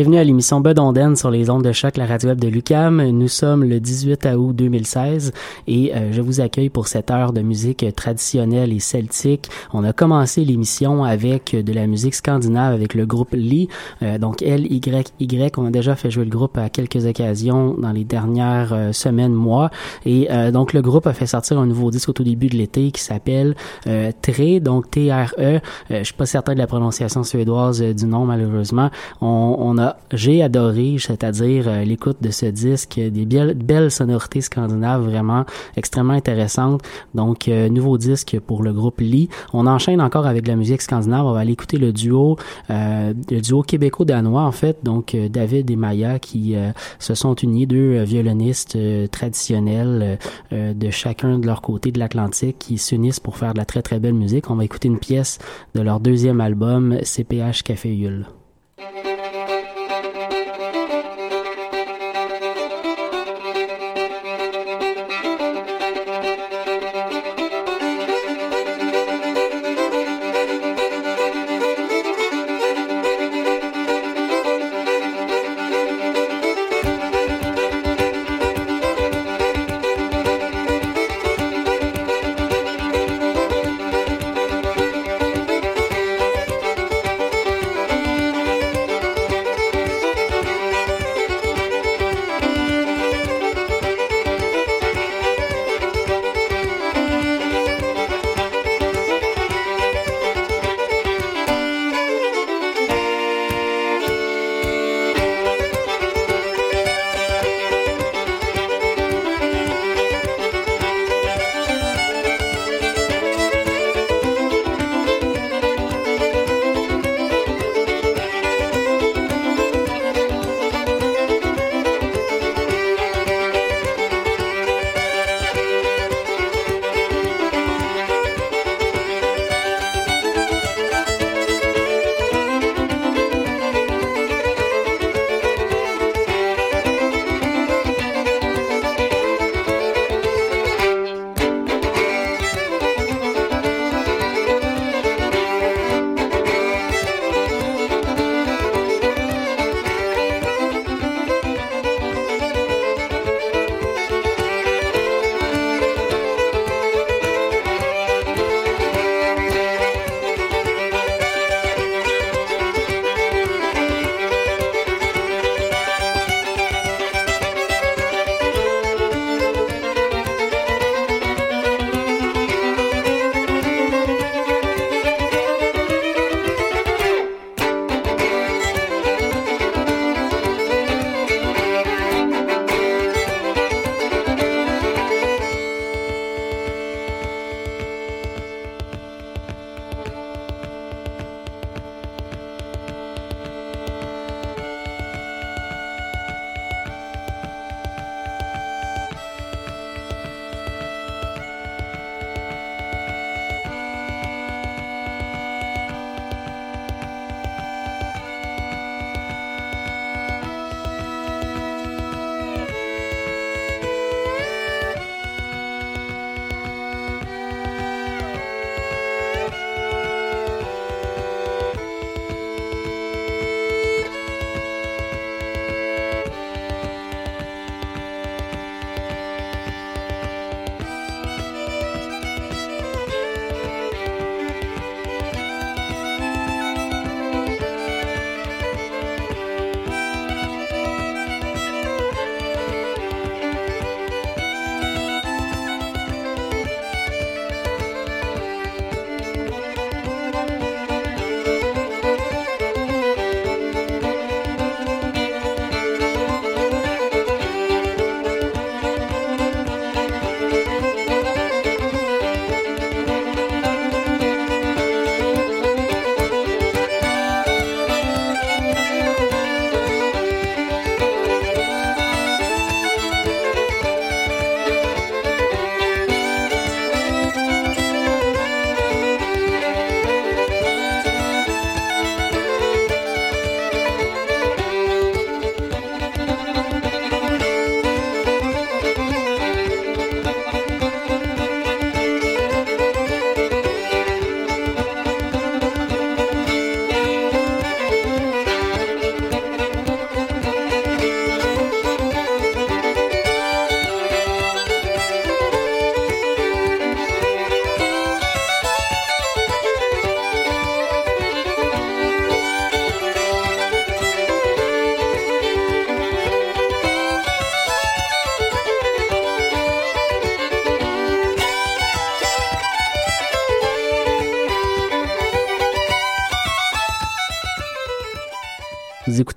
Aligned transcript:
Bienvenue 0.00 0.16
à 0.16 0.24
l'émission 0.24 0.62
Bud 0.62 0.80
sur 1.14 1.30
les 1.30 1.50
ondes 1.50 1.62
de 1.62 1.72
choc, 1.72 1.98
la 1.98 2.06
radio 2.06 2.30
web 2.30 2.40
de 2.40 2.48
Lucam. 2.48 3.06
Nous 3.10 3.28
sommes 3.28 3.64
le 3.64 3.80
18 3.80 4.28
août 4.34 4.56
2016 4.56 5.30
et 5.66 5.94
euh, 5.94 6.10
je 6.10 6.22
vous 6.22 6.40
accueille 6.40 6.70
pour 6.70 6.88
cette 6.88 7.10
heure 7.10 7.34
de 7.34 7.42
musique 7.42 7.84
traditionnelle 7.94 8.72
et 8.72 8.78
celtique. 8.78 9.50
On 9.74 9.84
a 9.84 9.92
commencé 9.92 10.42
l'émission 10.42 11.04
avec 11.04 11.54
de 11.54 11.72
la 11.74 11.86
musique 11.86 12.14
scandinave 12.14 12.72
avec 12.72 12.94
le 12.94 13.04
groupe 13.04 13.32
Lee, 13.34 13.68
euh, 14.02 14.16
donc 14.16 14.40
L-Y-Y. 14.40 15.52
On 15.58 15.66
a 15.66 15.70
déjà 15.70 15.94
fait 15.96 16.10
jouer 16.10 16.24
le 16.24 16.30
groupe 16.30 16.56
à 16.56 16.70
quelques 16.70 17.04
occasions 17.04 17.74
dans 17.74 17.92
les 17.92 18.04
dernières 18.04 18.72
euh, 18.72 18.92
semaines, 18.92 19.34
mois. 19.34 19.68
Et 20.06 20.28
donc 20.50 20.72
le 20.72 20.80
groupe 20.80 21.06
a 21.08 21.12
fait 21.12 21.26
sortir 21.26 21.58
un 21.58 21.66
nouveau 21.66 21.90
disque 21.90 22.08
au 22.08 22.12
tout 22.14 22.24
début 22.24 22.46
de 22.46 22.56
l'été 22.56 22.90
qui 22.90 23.02
s'appelle 23.02 23.54
Tre, 23.84 24.60
donc 24.62 24.90
T-R-E. 24.90 25.60
je 25.90 26.04
suis 26.04 26.14
pas 26.14 26.24
certain 26.24 26.54
de 26.54 26.58
la 26.58 26.66
prononciation 26.66 27.22
suédoise 27.22 27.82
du 27.82 28.06
nom 28.06 28.24
malheureusement. 28.24 28.88
On, 29.20 29.56
on 29.58 29.89
j'ai 30.12 30.42
adoré, 30.42 30.96
c'est-à-dire 30.98 31.68
euh, 31.68 31.84
l'écoute 31.84 32.18
de 32.20 32.30
ce 32.30 32.46
disque, 32.46 32.98
des 32.98 33.26
belles, 33.54 33.90
sonorités 33.90 34.40
scandinaves 34.40 35.02
vraiment 35.02 35.44
extrêmement 35.76 36.12
intéressantes. 36.12 36.82
Donc, 37.14 37.48
euh, 37.48 37.68
nouveau 37.68 37.98
disque 37.98 38.38
pour 38.40 38.62
le 38.62 38.72
groupe 38.72 39.00
Lee. 39.00 39.28
On 39.52 39.66
enchaîne 39.66 40.00
encore 40.00 40.26
avec 40.26 40.46
la 40.46 40.56
musique 40.56 40.82
scandinave. 40.82 41.26
On 41.26 41.32
va 41.32 41.40
aller 41.40 41.52
écouter 41.52 41.78
le 41.78 41.92
duo, 41.92 42.36
euh, 42.70 43.12
le 43.30 43.40
duo 43.40 43.62
québéco-danois 43.62 44.42
en 44.42 44.52
fait, 44.52 44.78
donc 44.82 45.16
David 45.30 45.70
et 45.70 45.76
Maya 45.76 46.18
qui 46.18 46.54
se 46.98 47.14
sont 47.14 47.34
unis, 47.34 47.66
deux 47.66 48.02
violonistes 48.02 48.78
traditionnels 49.10 50.18
de 50.52 50.90
chacun 50.90 51.38
de 51.38 51.46
leur 51.46 51.62
côté 51.62 51.92
de 51.92 51.98
l'Atlantique 51.98 52.56
qui 52.58 52.78
s'unissent 52.78 53.20
pour 53.20 53.36
faire 53.36 53.54
de 53.54 53.58
la 53.58 53.64
très 53.64 53.82
très 53.82 53.98
belle 53.98 54.14
musique. 54.14 54.50
On 54.50 54.56
va 54.56 54.64
écouter 54.64 54.88
une 54.88 54.98
pièce 54.98 55.38
de 55.74 55.80
leur 55.80 56.00
deuxième 56.00 56.40
album, 56.40 56.98
CPH 57.02 57.62
Café 57.62 57.94
Yule. 57.94 58.26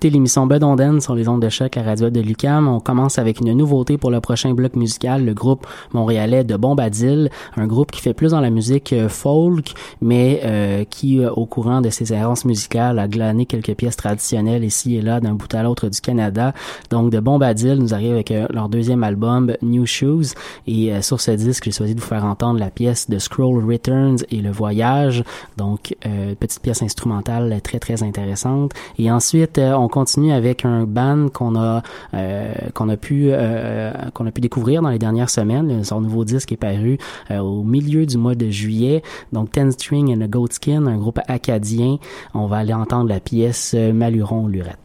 Vous 0.04 0.08
écoutez 0.08 0.18
l'émission 0.18 0.46
Bedonden 0.46 1.00
sur 1.00 1.14
les 1.14 1.28
ondes 1.28 1.40
de 1.40 1.48
choc 1.48 1.78
à 1.78 1.82
Radio 1.82 2.10
de 2.10 2.20
Lucam. 2.20 2.68
On 2.68 2.78
commence 2.78 3.18
avec 3.18 3.40
une 3.40 3.54
nouveauté 3.54 3.96
pour 3.96 4.10
le 4.10 4.20
prochain 4.20 4.52
bloc 4.52 4.76
musical, 4.76 5.24
le 5.24 5.32
groupe 5.32 5.66
montréalais 5.94 6.44
de 6.44 6.58
Bombadil, 6.58 7.30
un 7.56 7.66
groupe 7.66 7.90
qui 7.90 8.02
fait 8.02 8.12
plus 8.12 8.32
dans 8.32 8.42
la 8.42 8.50
musique 8.50 8.92
euh, 8.92 9.08
folk, 9.08 9.72
mais 10.02 10.42
euh, 10.44 10.84
qui, 10.84 11.20
euh, 11.20 11.30
au 11.30 11.46
courant 11.46 11.80
de 11.80 11.88
ses 11.88 12.12
errances 12.12 12.44
musicales, 12.44 12.98
a 12.98 13.08
glané 13.08 13.46
quelques 13.46 13.72
pièces 13.72 13.96
traditionnelles 13.96 14.62
ici 14.62 14.94
et 14.94 15.00
là 15.00 15.20
d'un 15.20 15.32
bout 15.32 15.54
à 15.54 15.62
l'autre 15.62 15.88
du 15.88 16.02
Canada. 16.02 16.52
Donc, 16.90 17.10
de 17.10 17.18
Bombadil 17.18 17.76
nous 17.76 17.94
arrive 17.94 18.12
avec 18.12 18.30
leur 18.50 18.68
deuxième 18.68 19.04
album, 19.04 19.54
New 19.62 19.86
Shoes, 19.86 20.34
et 20.66 21.00
sur 21.00 21.22
ce 21.22 21.30
disque, 21.30 21.64
j'ai 21.64 21.72
choisi 21.72 21.94
de 21.94 22.00
vous 22.00 22.06
faire 22.06 22.26
entendre 22.26 22.60
la 22.60 22.70
pièce 22.70 23.08
de 23.08 23.18
Scroll 23.18 23.64
Returns 23.64 24.18
et 24.30 24.42
Le 24.42 24.50
Voyage. 24.50 25.24
Donc, 25.56 25.96
petite 26.40 26.60
pièce 26.60 26.82
instrumentale 26.82 27.58
très 27.62 27.78
très 27.78 28.02
intéressante. 28.02 28.72
Et 28.98 29.10
ensuite, 29.10 29.56
euh, 29.56 29.72
on 29.72 29.88
continue 29.94 30.32
avec 30.32 30.64
un 30.64 30.86
band 30.86 31.28
qu'on 31.32 31.54
a 31.54 31.82
euh, 32.14 32.52
qu'on 32.74 32.88
a 32.88 32.96
pu 32.96 33.28
euh, 33.28 33.92
qu'on 34.12 34.26
a 34.26 34.32
pu 34.32 34.40
découvrir 34.40 34.82
dans 34.82 34.88
les 34.90 34.98
dernières 34.98 35.30
semaines. 35.30 35.84
Son 35.84 36.00
nouveau 36.00 36.24
disque 36.24 36.50
est 36.50 36.56
paru 36.56 36.98
au 37.30 37.62
milieu 37.62 38.04
du 38.04 38.18
mois 38.18 38.34
de 38.34 38.50
juillet. 38.50 39.02
Donc 39.32 39.52
Ten 39.52 39.70
String 39.70 40.12
and 40.12 40.20
a 40.20 40.26
Goat 40.26 40.48
Skin, 40.50 40.86
un 40.86 40.98
groupe 40.98 41.20
acadien. 41.28 41.98
On 42.34 42.46
va 42.46 42.56
aller 42.58 42.74
entendre 42.74 43.08
la 43.08 43.20
pièce 43.20 43.74
Maluron 43.74 44.48
Lurette. 44.48 44.83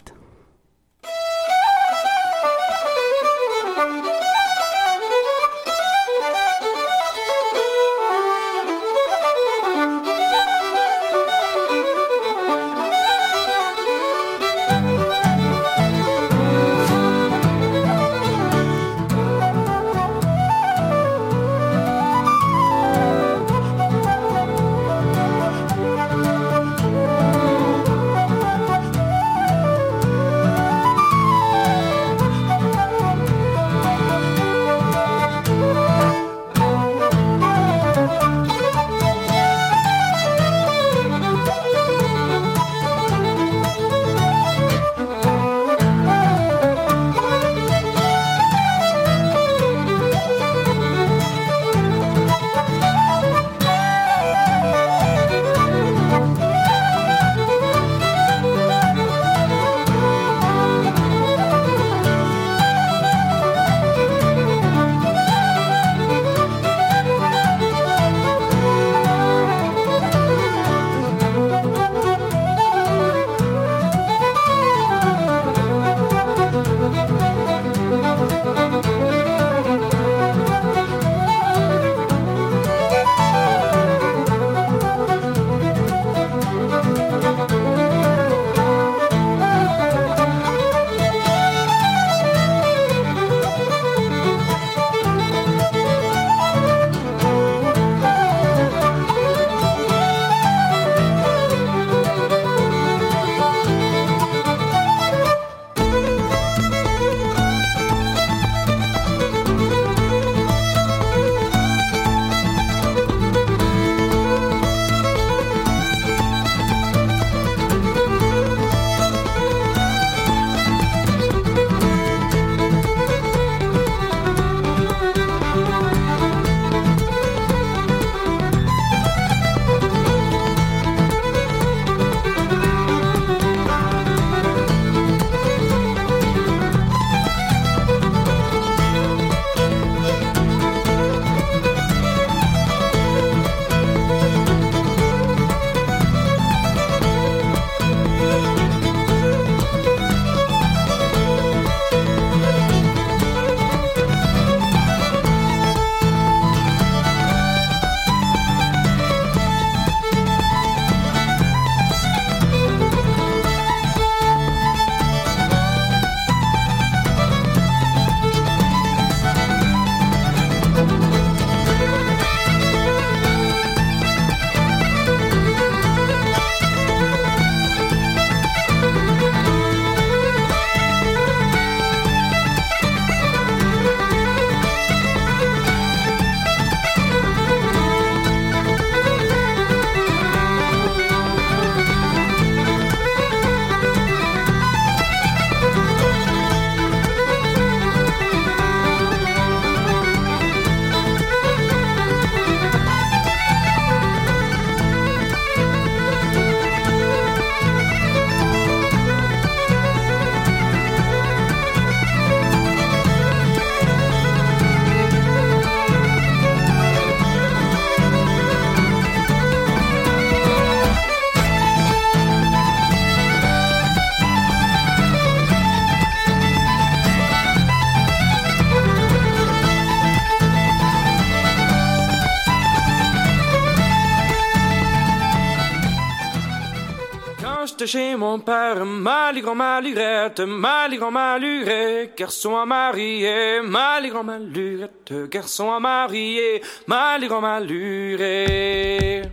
Chez 238.39 238.45
mon 238.45 238.45
père, 238.45 238.85
maligre 238.85 239.55
malurette, 239.55 240.39
maligre 240.39 241.11
malurette, 241.11 242.17
garçon 242.17 242.55
à 242.57 242.65
marier, 242.65 243.61
maligre 243.63 244.23
malurette, 244.23 245.13
garçon 245.29 245.71
à 245.71 245.79
marier, 245.79 246.61
maligre 246.87 247.41
malurette. 247.41 249.29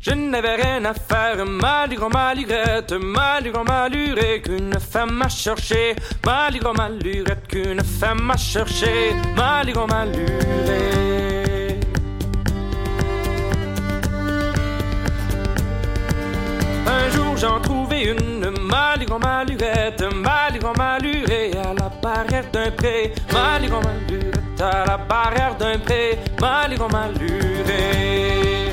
Je 0.00 0.12
n'avais 0.12 0.54
rien 0.54 0.84
à 0.84 0.94
faire, 0.94 1.44
maligre, 1.44 2.08
maligrette, 2.08 2.92
maligre, 2.92 3.64
maluré, 3.64 4.40
qu'une 4.42 4.78
femme 4.78 5.12
m'a 5.12 5.28
cherché, 5.28 5.96
maligre, 6.24 6.72
malurette, 6.74 7.46
qu'une 7.48 7.82
femme 7.82 8.22
m'a 8.22 8.36
cherché, 8.36 9.12
maligre, 9.36 9.86
maluré. 9.86 11.07
J'en 17.40 17.60
trouvais 17.60 18.04
une 18.04 18.50
maligre, 18.60 19.18
malurette, 19.18 20.02
maligre, 20.14 20.72
maluré, 20.76 21.52
à 21.52 21.74
la 21.74 21.88
barrière 22.02 22.44
d'un 22.52 22.70
pré, 22.70 23.12
maligre, 23.32 23.80
malurette, 23.80 24.60
à 24.60 24.84
la 24.86 24.96
barrière 24.96 25.54
d'un 25.56 25.78
pré, 25.78 26.18
maligre, 26.40 26.88
maluré. 26.90 28.72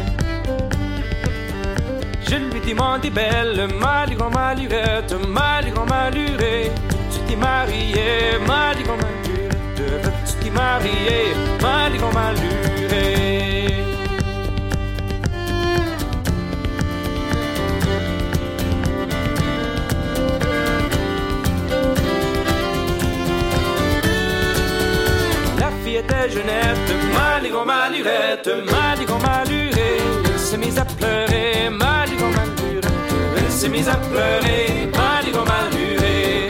Je 2.28 2.36
lui 2.36 2.60
demandais 2.74 3.10
belle, 3.10 3.68
maligre, 3.80 4.30
malurette, 4.32 5.14
maligre, 5.28 5.86
maluré, 5.88 6.72
tu 7.12 7.20
t'es 7.28 7.36
marié, 7.36 8.40
maligre, 8.48 8.96
malurette, 8.98 10.14
tu 10.26 10.44
t'es 10.44 10.50
marié, 10.50 11.34
maligre, 11.62 12.10
maluré. 12.14 13.25
Jeunette, 26.30 26.92
maligre, 27.14 27.66
malurette, 27.66 28.50
maligre, 28.72 29.20
maluré, 29.20 29.98
elle 30.26 30.40
s'est 30.40 30.58
mise 30.58 30.78
à 30.78 30.86
pleurer, 30.86 31.70
maligre, 31.70 32.28
malurette, 32.36 32.92
elle 33.38 33.52
s'est 33.52 33.70
mise 33.70 33.88
à 33.88 33.96
pleurer, 33.96 34.90
maligre, 34.96 35.46
maluré. 35.46 36.50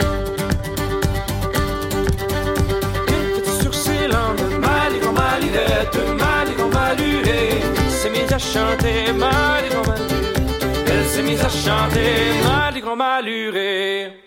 Une 3.07 3.41
petite 3.41 3.61
sourcil 3.61 4.11
en 4.13 4.33
maligre, 4.59 5.11
malurette, 5.11 5.97
maligre, 6.19 6.67
maluré, 6.71 7.59
elle 7.59 7.91
s'est 7.91 8.09
mise 8.09 8.31
à 8.31 8.39
chanter, 8.39 9.11
maligre, 9.13 9.83
malurette, 9.87 10.87
elle 10.87 11.05
s'est 11.05 11.23
mise 11.23 11.41
à 11.41 11.49
chanter, 11.49 12.11
maligre, 12.43 12.95
maluré. 12.95 14.24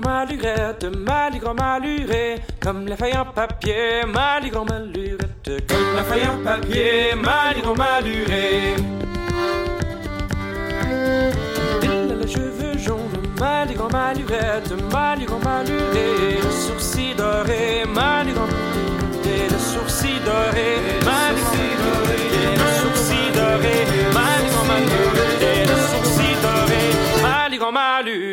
Maligre, 0.00 0.42
malurette, 0.44 0.84
maligre, 0.84 1.54
maluré, 1.54 2.40
comme 2.60 2.86
la 2.86 2.96
feuille 2.96 3.16
en 3.16 3.26
papier, 3.26 4.04
maligre, 4.06 4.64
malurette, 4.64 5.66
comme 5.68 5.96
la 5.96 6.02
feuille 6.02 6.28
en 6.28 6.42
papier, 6.42 7.14
maligre, 7.14 7.74
maluré. 7.76 8.74
Il 11.82 12.12
a 12.12 12.14
les 12.14 12.28
cheveux 12.28 12.78
jaunes, 12.78 12.98
maligre, 13.38 13.88
malurette, 13.92 14.72
maligre, 14.92 15.38
maluré, 15.44 16.38
le 16.42 16.50
sourcil 16.50 17.14
doré, 17.16 17.84
maligre, 17.86 18.46
maluré, 18.46 19.48
le 19.50 19.58
sourcil 19.58 20.20
doré, 20.24 20.68
maligre, 21.04 21.52
maluré, 21.54 22.54
le 22.56 22.68
sourcil 22.80 23.32
doré, 23.32 23.76
maligre, 24.12 24.64
maluré, 24.68 25.54
le 25.70 25.76
sourcil 25.90 26.36
doré, 26.42 26.82
maligre, 27.22 27.70
maluré. 27.72 28.23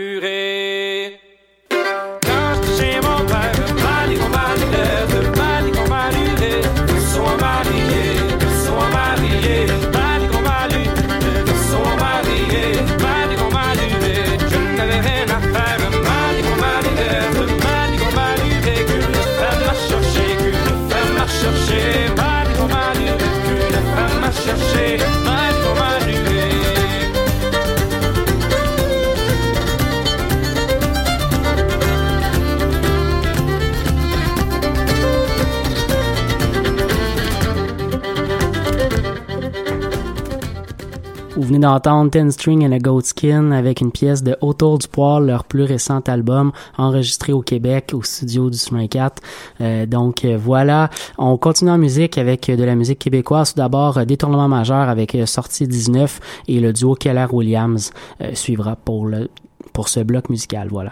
Venez 41.51 41.59
d'entendre 41.59 42.09
Ten 42.09 42.31
String 42.31 42.65
and 42.65 42.71
a 42.71 42.79
Goat 42.79 43.01
Skin 43.01 43.51
avec 43.51 43.81
une 43.81 43.91
pièce 43.91 44.23
de 44.23 44.37
Autour 44.39 44.77
du 44.77 44.87
Poil, 44.87 45.25
leur 45.25 45.43
plus 45.43 45.63
récent 45.63 45.99
album 46.07 46.53
enregistré 46.77 47.33
au 47.33 47.41
Québec 47.41 47.91
au 47.93 48.01
studio 48.03 48.49
du 48.49 48.57
Chemin 48.57 48.87
4. 48.87 49.21
Euh, 49.59 49.85
donc 49.85 50.23
euh, 50.23 50.37
voilà, 50.41 50.89
on 51.17 51.37
continue 51.37 51.71
en 51.71 51.77
musique 51.77 52.17
avec 52.17 52.47
euh, 52.49 52.55
de 52.55 52.63
la 52.63 52.75
musique 52.75 52.99
québécoise. 52.99 53.53
Tout 53.53 53.57
d'abord, 53.57 53.97
euh, 53.97 54.05
Détournement 54.05 54.47
majeur 54.47 54.87
avec 54.87 55.17
Sortie 55.25 55.67
19 55.67 56.19
et 56.47 56.61
le 56.61 56.71
duo 56.71 56.95
Keller-Williams 56.95 57.91
suivra 58.33 58.77
pour, 58.77 59.05
le, 59.05 59.29
pour 59.73 59.89
ce 59.89 59.99
bloc 59.99 60.29
musical. 60.29 60.69
Voilà. 60.71 60.91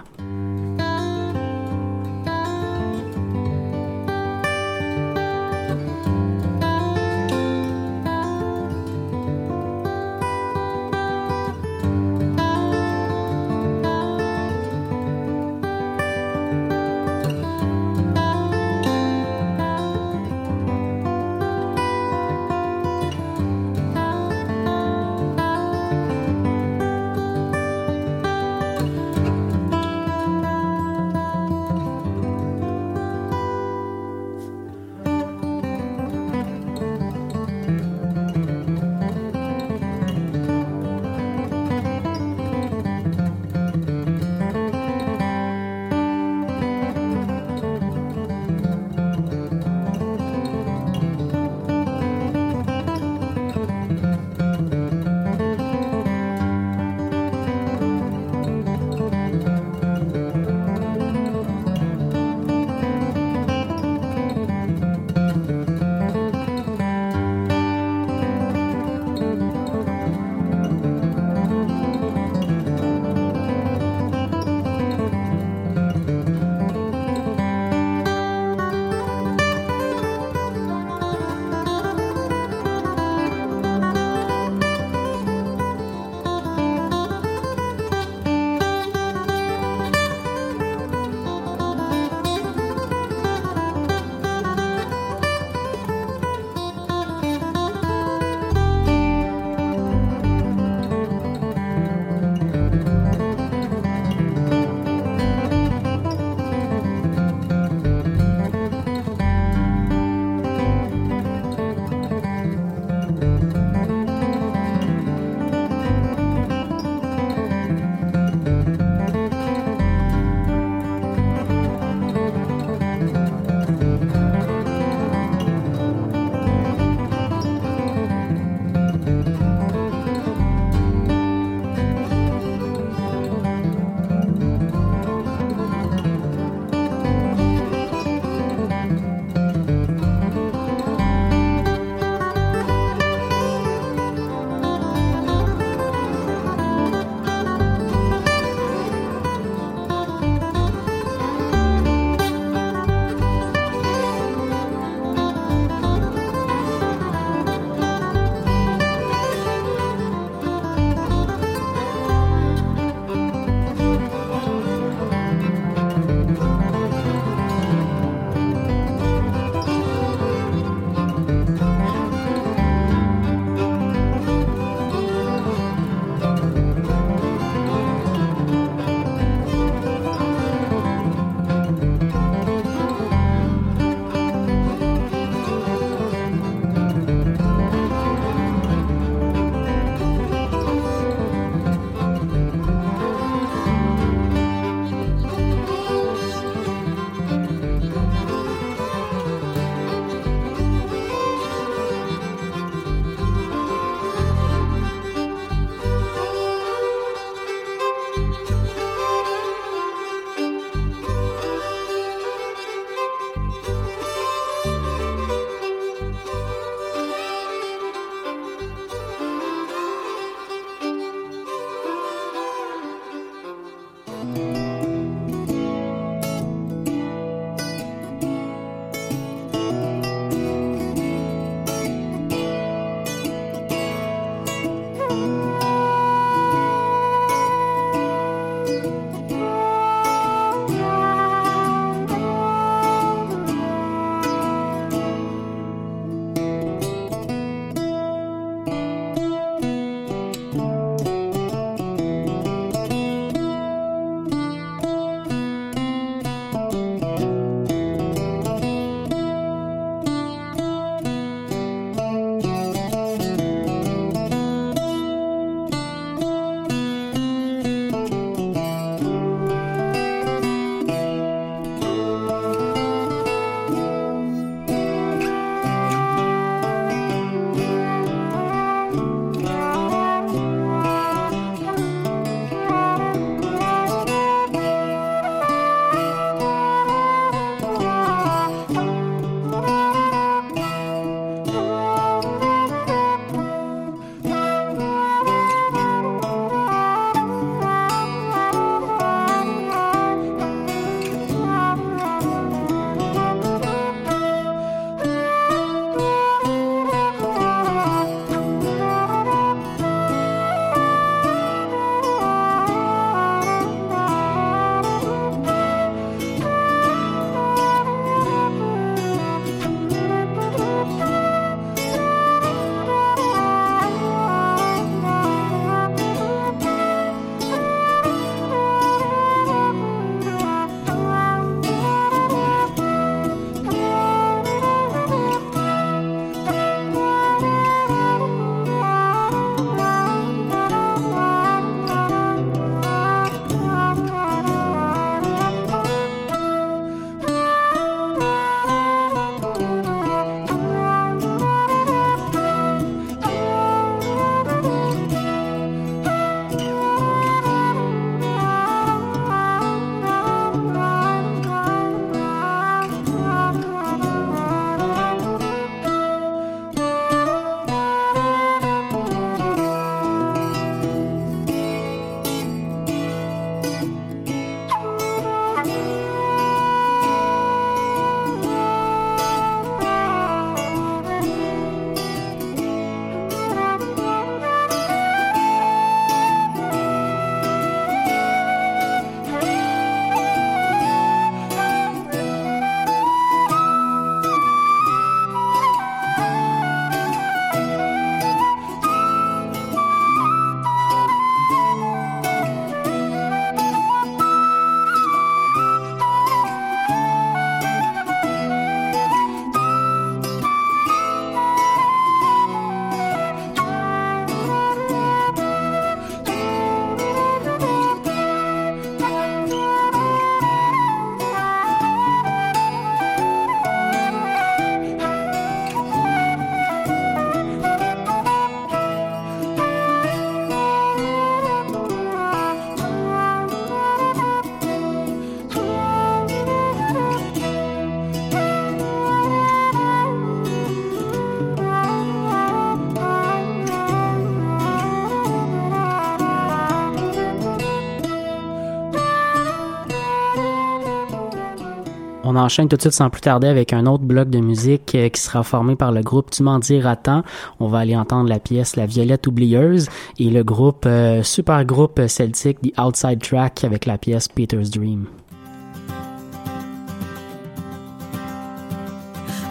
On 452.32 452.36
enchaîne 452.36 452.68
tout 452.68 452.76
de 452.76 452.82
suite 452.82 452.94
sans 452.94 453.10
plus 453.10 453.22
tarder 453.22 453.48
avec 453.48 453.74
un 453.74 453.88
autre 453.88 454.04
bloc 454.04 454.30
de 454.30 454.38
musique 454.38 454.94
euh, 454.94 455.10
qui 455.10 455.20
sera 455.20 455.42
formé 455.42 455.76
par 455.76 455.92
le 455.92 456.04
groupe 456.04 456.30
Tu 456.30 456.44
m'en 456.44 456.60
diras 456.60 456.96
tant. 456.96 457.24
On 457.60 457.68
va 457.68 457.80
aller 457.80 457.98
entendre 457.98 458.30
la 458.30 458.38
pièce 458.38 458.76
La 458.76 458.86
Violette 458.86 459.26
oublieuse 459.26 459.88
et 460.20 460.30
le 460.30 460.44
groupe, 460.44 460.86
euh, 460.86 461.24
super 461.24 461.65
groupe 461.65 462.00
celtique 462.08 462.60
The 462.62 462.80
Outside 462.80 463.20
Track 463.20 463.63
avec 463.63 463.88
la 463.88 463.98
pièce 463.98 464.28
Peter's 464.28 464.70
Dream. 464.70 465.08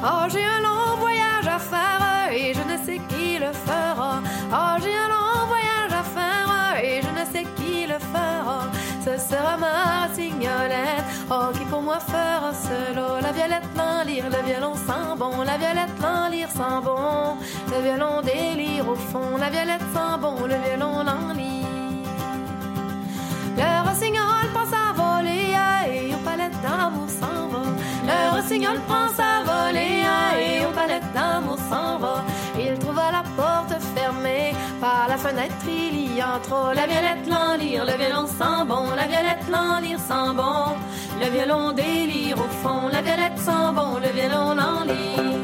Oh, 0.05 0.29
j'ai 0.33 0.45
un 0.45 0.63
long 0.63 1.01
voyage 1.01 1.49
à 1.49 1.59
faire 1.59 2.31
et 2.33 2.55
je 2.55 2.61
ne 2.61 2.79
sais 2.87 3.01
qui 3.09 3.41
le 3.41 3.53
fera. 3.53 4.21
Oh, 4.53 4.81
j'ai 4.81 4.95
un 4.95 5.09
long 5.09 5.49
voyage 5.49 5.93
à 5.99 6.05
faire 6.05 6.85
et 6.85 7.01
je 7.03 7.09
ne 7.09 7.27
sais 7.33 7.45
qui 7.57 7.89
le 7.89 7.99
fera. 7.99 8.71
Ce 9.05 9.17
sera 9.35 9.57
ma 9.57 10.15
signolette, 10.15 11.05
oh, 11.31 11.51
moi 11.99 12.01
fera 12.01 12.53
solo. 12.53 13.21
La 13.21 13.33
violette 13.33 13.69
l'en 13.77 14.05
lire, 14.05 14.29
le 14.31 14.43
violon 14.47 14.75
sent 14.75 15.17
bon. 15.17 15.43
La 15.45 15.57
violette 15.57 15.99
l'en 16.01 16.29
lire 16.29 16.51
sent 16.51 16.81
bon. 16.83 17.37
Le 17.71 17.83
violon 17.83 18.23
délire 18.23 18.89
au 18.89 18.95
fond. 18.95 19.37
La 19.39 19.51
violette 19.51 19.87
sent 19.95 20.19
bon, 20.21 20.37
le 20.47 20.57
violon 20.67 21.05
l'en 21.05 21.33
lire. 21.35 21.67
Le 23.57 23.89
rossignol 23.89 24.47
pense 24.55 24.73
à 24.73 24.93
voler 24.95 25.57
et 25.91 26.15
aux 26.15 26.25
palettes 26.25 26.61
d'amour 26.63 27.09
s'en 27.09 27.49
va. 27.53 27.63
Le 28.11 28.37
rossignol 28.37 28.79
pense 28.87 29.19
à 29.19 29.43
voler 29.51 30.05
et 30.41 30.67
aux 30.67 30.73
palettes 30.73 31.13
d'amour 31.13 31.59
s'en 31.71 31.99
va. 31.99 32.25
La 33.11 33.23
porte 33.37 33.75
fermée 33.95 34.55
par 34.81 35.09
la 35.09 35.17
fenêtre, 35.17 35.55
il 35.67 36.17
y 36.17 36.23
entre 36.23 36.75
La 36.75 36.87
violette 36.87 37.27
l'en 37.27 37.57
lire, 37.57 37.85
le 37.87 37.97
violon 37.97 38.27
sent 38.27 38.65
bon. 38.67 38.85
La 38.95 39.07
violette 39.07 39.49
l'en 39.51 39.81
lire 39.81 39.99
sent 39.99 40.35
bon. 40.37 40.77
Le 41.19 41.31
violon 41.31 41.73
délire 41.73 42.37
au 42.39 42.49
fond. 42.63 42.89
La 42.93 43.01
violette 43.01 43.39
sent 43.39 43.73
bon, 43.75 43.95
le 43.95 44.11
violon 44.19 44.55
l'en 44.55 44.85
lire. 44.85 45.39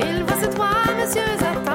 Il 0.00 0.22
voit 0.24 0.36
ces 0.42 0.50
trois 0.50 0.94
messieurs 0.98 1.22
à 1.40 1.65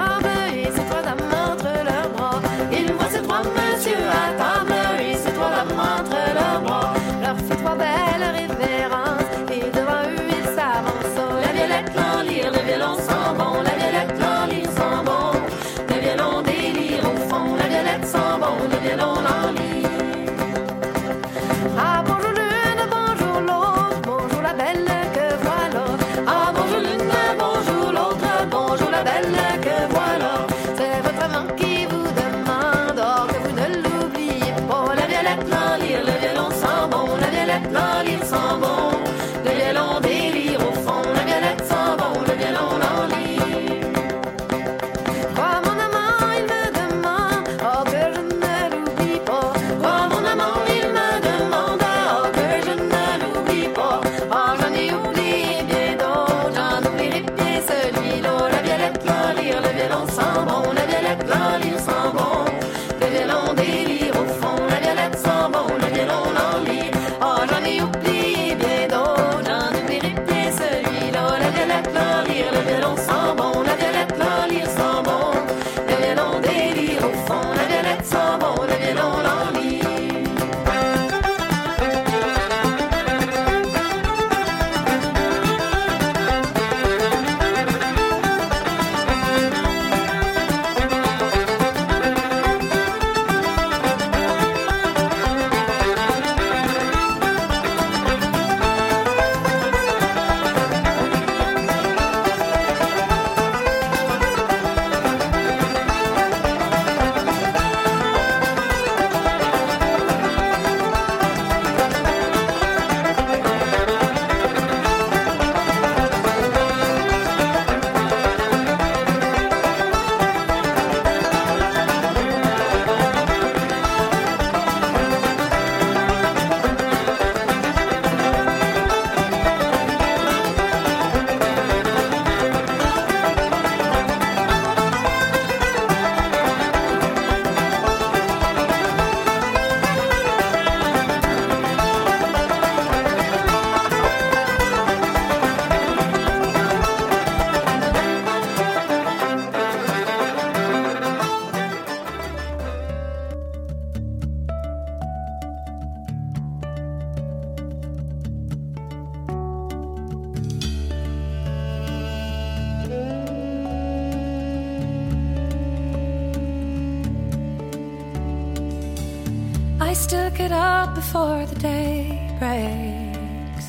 still 170.02 170.32
get 170.32 170.52
up 170.52 170.96
before 170.96 171.46
the 171.46 171.56
day 171.60 172.36
breaks. 172.40 173.68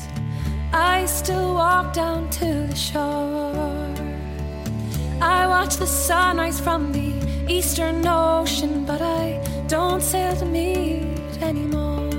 I 0.73 1.05
still 1.05 1.53
walk 1.53 1.93
down 1.93 2.29
to 2.41 2.67
the 2.71 2.75
shore. 2.75 3.93
I 5.21 5.45
watch 5.47 5.75
the 5.77 5.85
sunrise 5.85 6.59
from 6.59 6.91
the 6.91 7.09
eastern 7.47 8.05
ocean, 8.07 8.83
but 8.83 9.01
I 9.01 9.25
don't 9.67 10.01
sail 10.01 10.35
to 10.37 10.45
meet 10.45 11.37
anymore. 11.49 12.09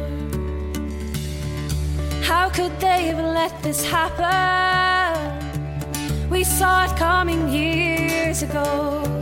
How 2.22 2.48
could 2.50 2.78
they 2.78 3.00
have 3.10 3.22
let 3.40 3.52
this 3.64 3.84
happen? 3.84 4.30
We 6.30 6.44
saw 6.44 6.84
it 6.84 6.96
coming 6.96 7.48
years 7.48 8.42
ago. 8.44 9.13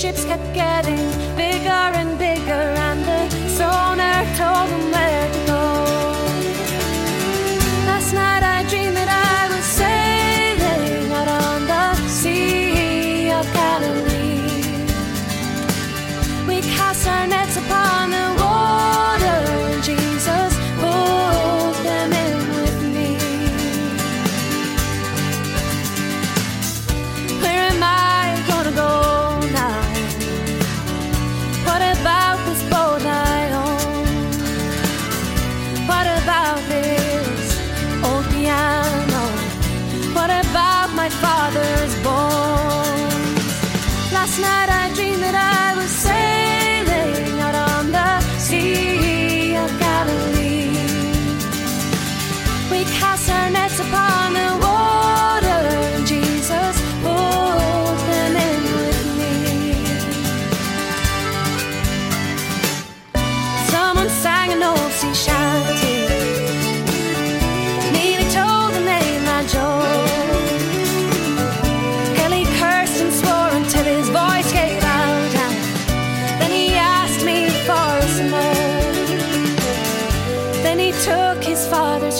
Ships 0.00 0.24
kept 0.24 0.54
getting 0.54 0.96
bigger 1.36 1.68
and 1.68 2.18
bigger, 2.18 2.64
and 2.88 3.04
the 3.04 3.28
sonar 3.50 4.24
told 4.34 4.70
them 4.70 4.90
where 4.92 5.30
to 5.30 5.39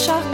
Schock. 0.00 0.29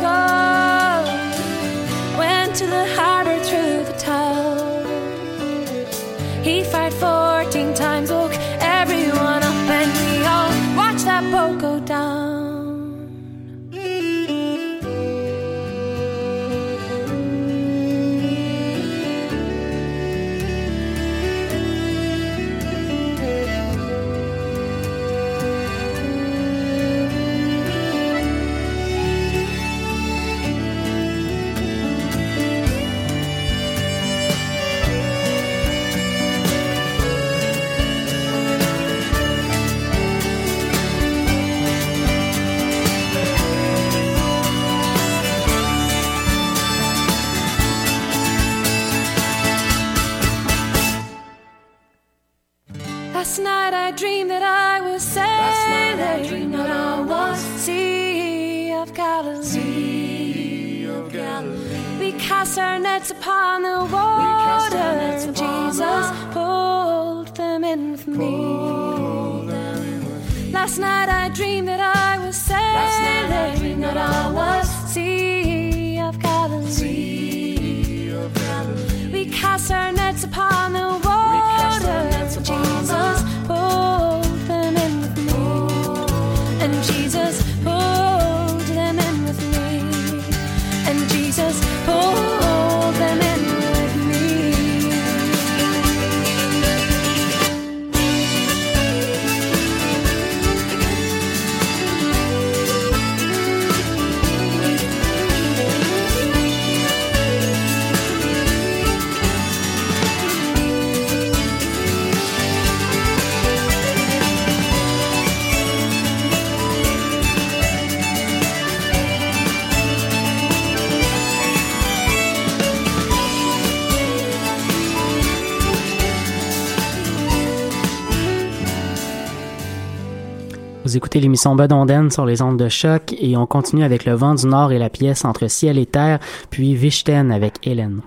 Écoutez 130.95 131.21
l'émission 131.21 131.57
Bedonden 131.57 132.11
sur 132.11 132.27
les 132.27 132.43
ondes 132.43 132.59
de 132.59 132.69
choc 132.69 133.15
et 133.19 133.37
on 133.37 133.47
continue 133.47 133.83
avec 133.83 134.05
le 134.05 134.13
vent 134.13 134.35
du 134.35 134.47
nord 134.47 134.73
et 134.73 134.79
la 134.79 134.91
pièce 134.91 135.25
entre 135.25 135.49
ciel 135.49 135.79
et 135.79 135.87
terre, 135.87 136.21
puis 136.51 136.75
Vichten 136.75 137.33
avec 137.33 137.55
Hélène. 137.67 138.03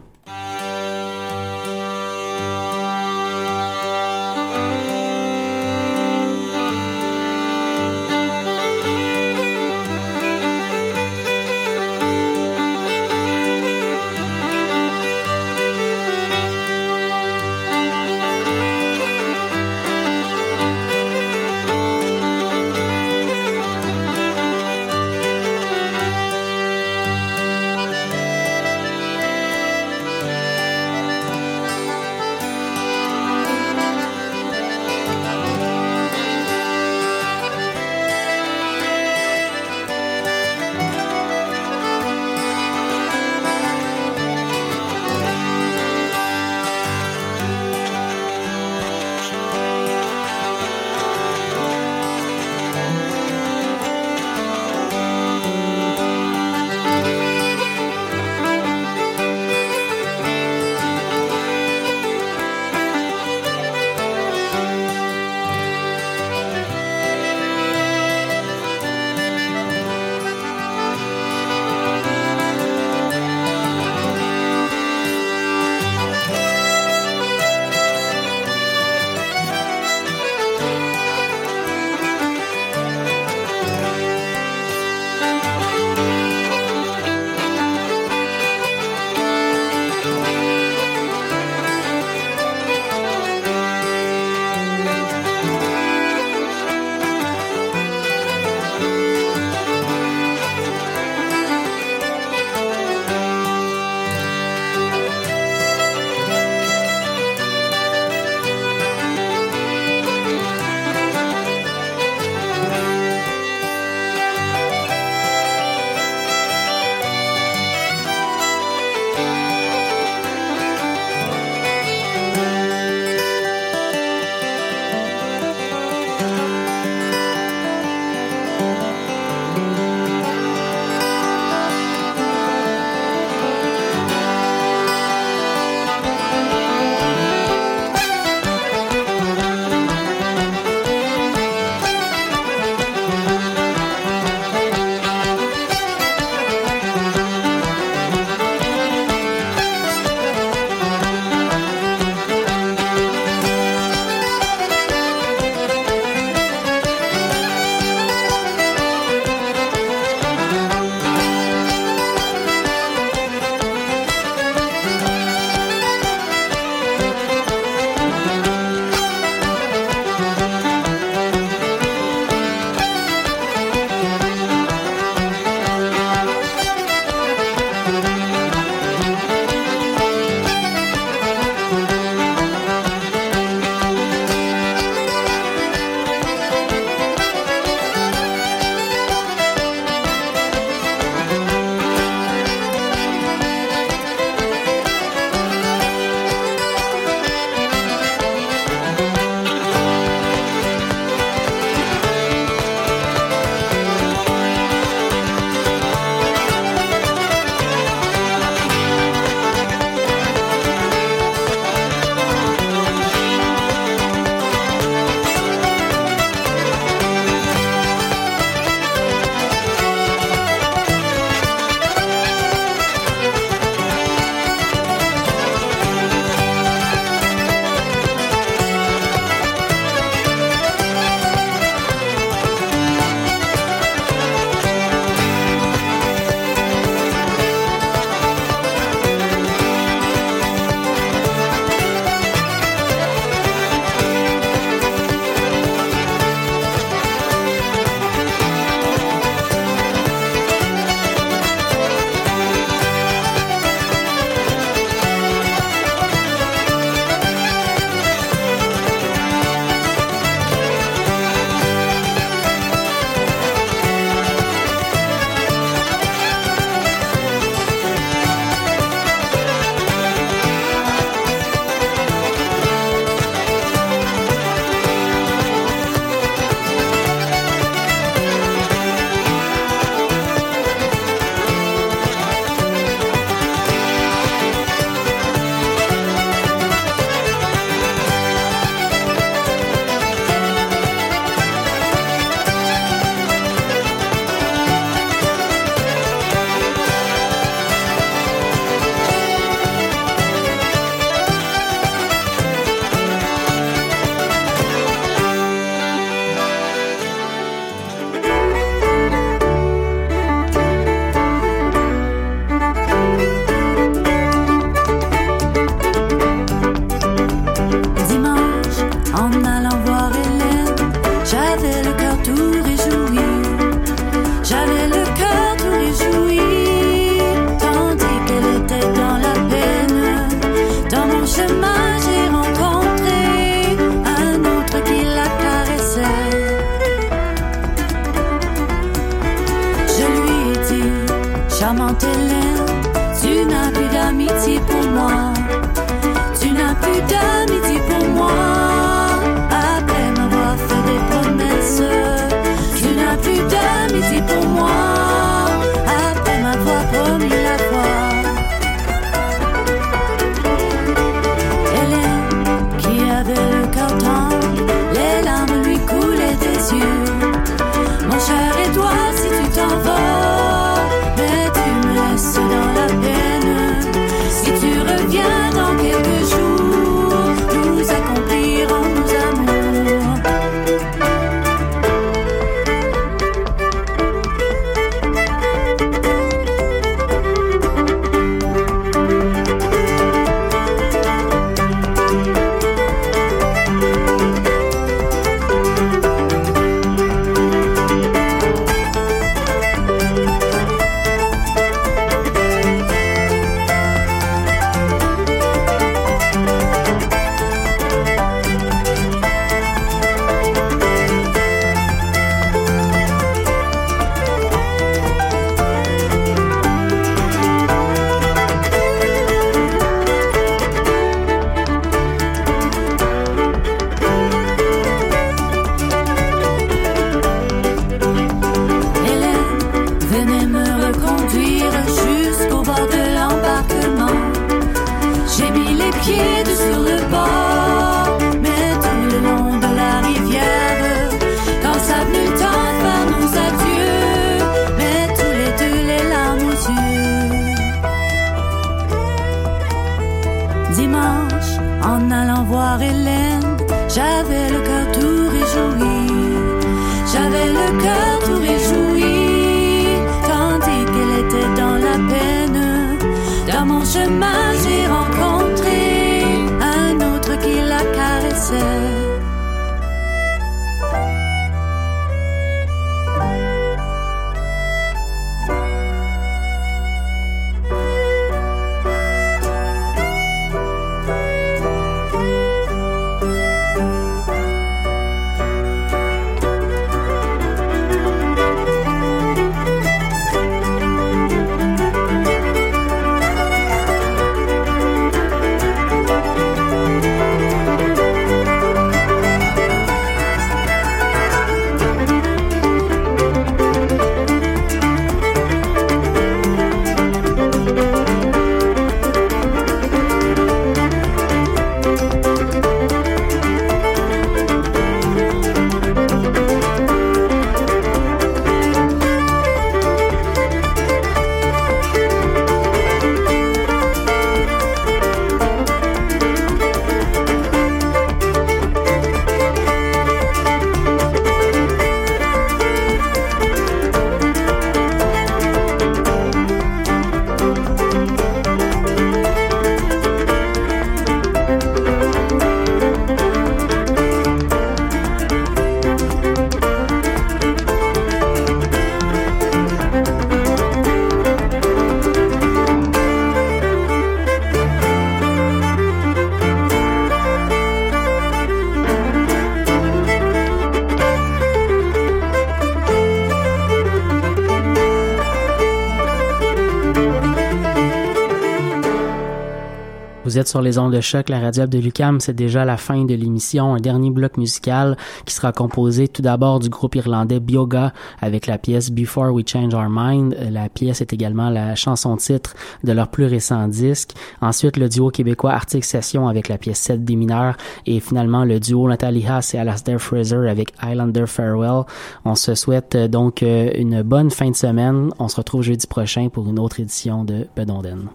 Sur 570.48 570.62
les 570.62 570.78
ondes 570.78 570.94
de 570.94 571.02
choc, 571.02 571.30
la 571.30 571.40
radio 571.40 571.66
de 571.66 571.78
Lucam. 571.78 572.20
C'est 572.20 572.34
déjà 572.34 572.66
la 572.66 572.78
fin 572.78 573.06
de 573.06 573.14
l'émission. 573.14 573.74
Un 573.74 573.80
dernier 573.80 574.10
bloc 574.10 574.38
musical 574.38 574.98
qui 575.26 575.34
sera 575.34 575.52
composé 575.52 576.08
tout 576.08 576.22
d'abord 576.22 576.60
du 576.60 576.70
groupe 576.70 576.96
irlandais 576.96 577.40
Bioga 577.40 577.94
avec 578.22 578.48
la 578.48 578.58
pièce 578.58 578.92
Before 578.92 579.34
We 579.34 579.46
Change 579.48 579.74
Our 579.74 579.90
Mind. 579.90 580.38
La 580.52 580.70
pièce 580.70 581.02
est 581.02 581.14
également 581.14 581.50
la 581.50 581.76
chanson 581.76 582.16
titre 582.18 582.56
de 582.84 582.92
leur 582.92 583.10
plus 583.10 583.26
récent 583.26 583.68
disque. 583.68 584.12
Ensuite, 584.42 584.78
le 584.78 584.90
duo 584.90 585.10
québécois 585.10 585.52
Arctic 585.52 585.84
Session 585.84 586.28
avec 586.28 586.48
la 586.48 586.58
pièce 586.58 586.80
7 586.80 587.04
des 587.04 587.16
mineurs 587.16 587.58
et 587.86 588.00
finalement 588.00 588.46
le 588.46 588.60
duo 588.60 588.88
Nathalie 588.88 589.26
Haas 589.28 589.52
et 589.54 589.58
Alasdair 589.58 590.00
Fraser 590.00 590.50
avec 590.50 590.74
Highlander 590.82 591.26
Farewell. 591.28 591.84
On 592.26 592.36
se 592.36 592.56
souhaite 592.56 592.96
euh, 592.96 593.08
donc 593.08 593.44
euh, 593.44 593.72
une 593.76 594.02
bonne 594.02 594.32
fin 594.32 594.50
de 594.50 594.56
semaine. 594.56 595.10
On 595.20 595.28
se 595.28 595.36
retrouve 595.36 595.64
jeudi 595.64 595.88
prochain 595.88 596.30
pour 596.30 596.48
une 596.48 596.60
autre 596.60 596.80
édition 596.80 597.24
de 597.24 597.48
Bedonden. 597.56 598.10